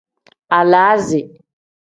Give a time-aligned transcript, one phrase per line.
[0.57, 1.21] Alaazi.